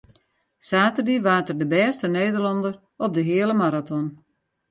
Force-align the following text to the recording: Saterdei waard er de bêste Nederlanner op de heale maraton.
Saterdei 0.67 1.23
waard 1.25 1.51
er 1.51 1.57
de 1.59 1.67
bêste 1.73 2.07
Nederlanner 2.19 2.75
op 3.05 3.11
de 3.15 3.23
heale 3.29 3.55
maraton. 3.61 4.05